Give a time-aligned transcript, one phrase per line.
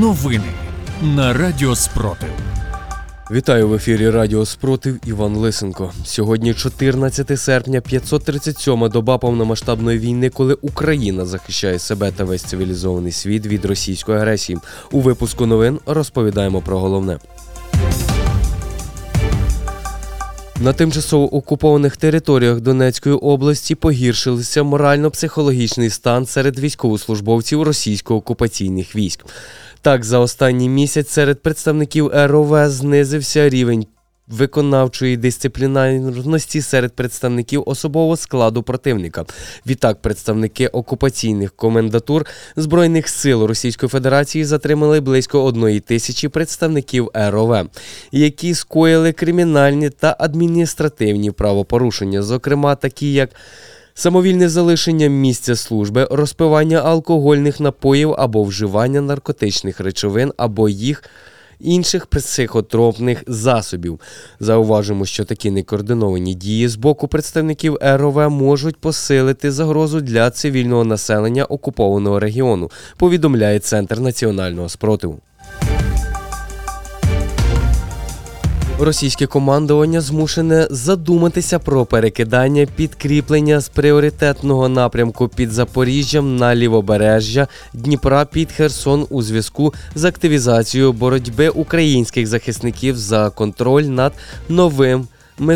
[0.00, 0.52] Новини
[1.02, 2.28] на Радіо Спротив.
[3.30, 5.92] Вітаю в ефірі Радіо Спротив Іван Лисенко.
[6.04, 13.46] Сьогодні 14 серпня, 537-ма доба повномасштабної війни, коли Україна захищає себе та весь цивілізований світ
[13.46, 14.58] від російської агресії.
[14.90, 17.18] У випуску новин розповідаємо про головне.
[20.62, 29.24] На тимчасово окупованих територіях Донецької області погіршилися морально-психологічний стан серед військовослужбовців російсько-окупаційних військ.
[29.80, 33.86] Так, за останній місяць серед представників РОВ знизився рівень
[34.32, 39.24] виконавчої дисциплінарності серед представників особового складу противника.
[39.66, 47.66] Відтак, представники окупаційних комендатур Збройних сил Російської Федерації затримали близько одної тисячі представників РОВ,
[48.12, 53.30] які скоїли кримінальні та адміністративні правопорушення, зокрема такі як
[53.94, 61.04] Самовільне залишення місця служби, розпивання алкогольних напоїв або вживання наркотичних речовин або їх
[61.62, 64.00] інших психотропних засобів.
[64.40, 71.44] Зауважимо, що такі некоординовані дії з боку представників РОВ можуть посилити загрозу для цивільного населення
[71.44, 72.70] окупованого регіону.
[72.96, 75.20] Повідомляє Центр національного спротиву.
[78.84, 88.24] Російське командування змушене задуматися про перекидання підкріплення з пріоритетного напрямку під Запоріжжям на лівобережжя Дніпра
[88.24, 94.12] під Херсон у зв'язку з активізацією боротьби українських захисників за контроль над
[94.48, 95.08] новим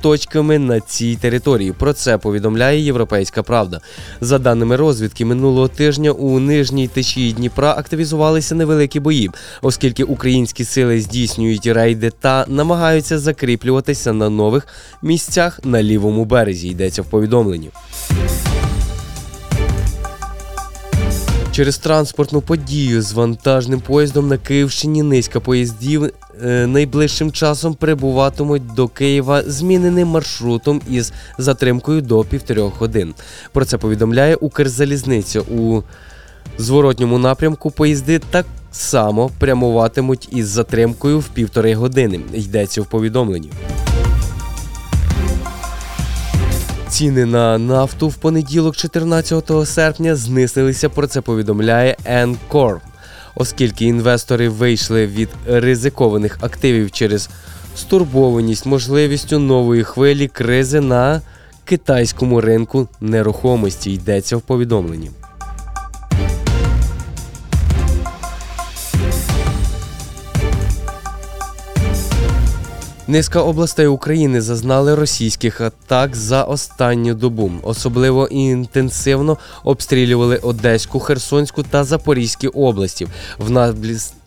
[0.00, 1.72] точками на цій території.
[1.72, 3.80] Про це повідомляє Європейська Правда.
[4.20, 9.30] За даними розвідки, минулого тижня у нижній течії Дніпра активізувалися невеликі бої,
[9.62, 14.66] оскільки українські сили здійснюють рейди та намагаються закріплюватися на нових
[15.02, 16.68] місцях на лівому березі.
[16.68, 17.70] Йдеться в повідомленні.
[21.58, 26.04] Через транспортну подію з вантажним поїздом на Київщині низка поїздів
[26.44, 33.14] е, найближчим часом прибуватимуть до Києва зміненим маршрутом із затримкою до півтори годин.
[33.52, 35.82] Про це повідомляє Укрзалізниця у
[36.58, 37.70] зворотньому напрямку.
[37.70, 42.20] Поїзди так само прямуватимуть із затримкою в півтори години.
[42.32, 43.50] Йдеться в повідомленні.
[46.88, 50.88] Ціни на нафту в понеділок, 14 серпня, знизилися.
[50.88, 52.78] Про це повідомляє Encore.
[53.34, 57.30] оскільки інвестори вийшли від ризикованих активів через
[57.76, 61.22] стурбованість можливістю нової хвилі кризи на
[61.64, 63.92] китайському ринку нерухомості.
[63.92, 65.10] Йдеться в повідомленні.
[73.10, 77.52] Низка областей України зазнали російських атак за останню добу.
[77.62, 83.08] Особливо інтенсивно обстрілювали Одеську, Херсонську та Запорізькі області.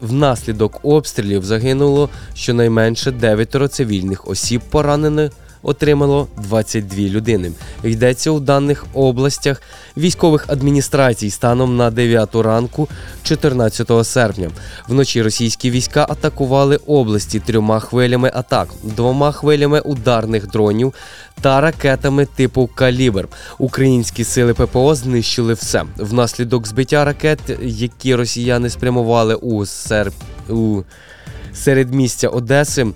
[0.02, 5.31] Внаслідок обстрілів загинуло щонайменше дев'ятеро цивільних осіб, поранених
[5.63, 7.51] отримало 22 людини.
[7.83, 9.61] Йдеться у даних областях
[9.97, 12.88] військових адміністрацій станом на 9 ранку,
[13.23, 14.49] 14 серпня.
[14.88, 20.94] Вночі російські війська атакували області трьома хвилями атак, двома хвилями ударних дронів
[21.41, 23.28] та ракетами типу Калібр.
[23.57, 25.83] Українські сили ППО знищили все.
[25.97, 30.13] Внаслідок збиття ракет, які росіяни спрямували у серп
[30.49, 30.81] у
[31.53, 32.88] середмістя Одеси.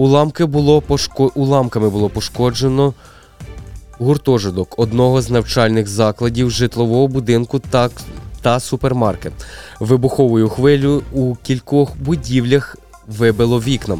[0.00, 1.30] Уламки було пошко...
[1.34, 2.94] Уламками було пошкоджено
[3.98, 7.90] гуртожиток одного з навчальних закладів житлового будинку та,
[8.42, 9.32] та супермаркет.
[9.80, 13.98] Вибуховою хвилю у кількох будівлях вибило вікна.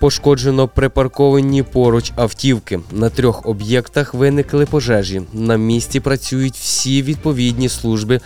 [0.00, 2.80] Пошкоджено припарковані поруч автівки.
[2.92, 5.22] На трьох об'єктах виникли пожежі.
[5.32, 8.20] На місці працюють всі відповідні служби.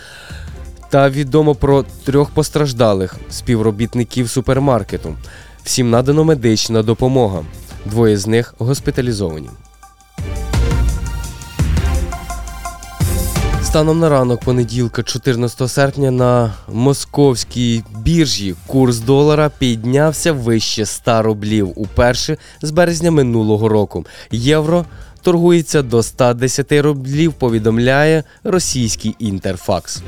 [0.89, 5.15] Та відомо про трьох постраждалих співробітників супермаркету.
[5.63, 7.45] Всім надано медична допомога.
[7.85, 9.49] Двоє з них госпіталізовані.
[13.63, 21.73] Станом на ранок понеділка, 14 серпня, на московській біржі курс долара піднявся вище 100 рублів
[21.75, 24.05] уперше з березня минулого року.
[24.31, 24.85] Євро
[25.21, 27.33] торгується до 110 рублів.
[27.33, 30.03] Повідомляє російський інтерфакс.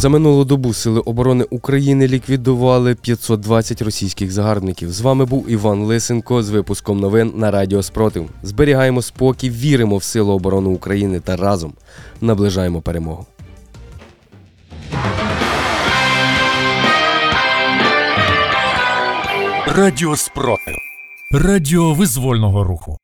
[0.00, 4.92] За минулу добу Сили оборони України ліквідували 520 російських загарбників.
[4.92, 8.30] З вами був Іван Лисенко з випуском новин на Радіо Спротив.
[8.42, 11.72] Зберігаємо спокій, віримо в силу оборони України та разом
[12.20, 13.26] наближаємо перемогу.
[19.66, 20.74] Радіо Спротив.
[21.32, 22.98] Радіо визвольного руху.